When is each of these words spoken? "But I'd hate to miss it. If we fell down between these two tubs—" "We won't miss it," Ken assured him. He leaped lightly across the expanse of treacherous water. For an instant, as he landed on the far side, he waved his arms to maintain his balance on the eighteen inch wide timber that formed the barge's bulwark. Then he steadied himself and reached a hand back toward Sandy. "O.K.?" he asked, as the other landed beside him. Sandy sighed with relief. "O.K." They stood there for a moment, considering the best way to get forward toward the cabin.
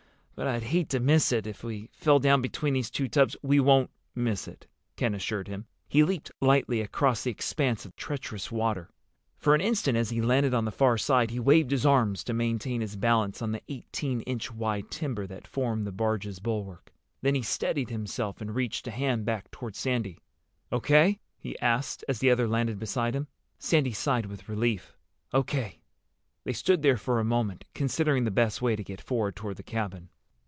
"But 0.33 0.47
I'd 0.47 0.63
hate 0.63 0.89
to 0.89 0.99
miss 0.99 1.31
it. 1.31 1.45
If 1.45 1.63
we 1.63 1.91
fell 1.93 2.17
down 2.17 2.41
between 2.41 2.73
these 2.73 2.89
two 2.89 3.07
tubs—" 3.07 3.35
"We 3.43 3.59
won't 3.59 3.91
miss 4.15 4.47
it," 4.47 4.65
Ken 4.95 5.13
assured 5.13 5.47
him. 5.47 5.67
He 5.87 6.03
leaped 6.03 6.31
lightly 6.41 6.81
across 6.81 7.23
the 7.23 7.29
expanse 7.29 7.85
of 7.85 7.95
treacherous 7.95 8.51
water. 8.51 8.89
For 9.37 9.53
an 9.53 9.61
instant, 9.61 9.97
as 9.99 10.09
he 10.09 10.19
landed 10.19 10.55
on 10.55 10.65
the 10.65 10.71
far 10.71 10.97
side, 10.97 11.29
he 11.29 11.39
waved 11.39 11.69
his 11.69 11.85
arms 11.85 12.23
to 12.23 12.33
maintain 12.33 12.81
his 12.81 12.95
balance 12.95 13.43
on 13.43 13.51
the 13.51 13.61
eighteen 13.69 14.21
inch 14.21 14.51
wide 14.51 14.89
timber 14.89 15.27
that 15.27 15.45
formed 15.45 15.85
the 15.85 15.91
barge's 15.91 16.39
bulwark. 16.39 16.91
Then 17.21 17.35
he 17.35 17.43
steadied 17.43 17.91
himself 17.91 18.41
and 18.41 18.55
reached 18.55 18.87
a 18.87 18.91
hand 18.91 19.25
back 19.25 19.51
toward 19.51 19.75
Sandy. 19.75 20.17
"O.K.?" 20.71 21.19
he 21.37 21.59
asked, 21.59 22.03
as 22.07 22.17
the 22.17 22.31
other 22.31 22.47
landed 22.47 22.79
beside 22.79 23.13
him. 23.15 23.27
Sandy 23.59 23.93
sighed 23.93 24.25
with 24.25 24.49
relief. 24.49 24.97
"O.K." 25.33 25.83
They 26.45 26.53
stood 26.53 26.81
there 26.81 26.97
for 26.97 27.19
a 27.19 27.23
moment, 27.23 27.65
considering 27.75 28.23
the 28.23 28.31
best 28.31 28.59
way 28.59 28.75
to 28.75 28.83
get 28.83 29.01
forward 29.01 29.35
toward 29.35 29.57
the 29.57 29.61
cabin. 29.61 30.09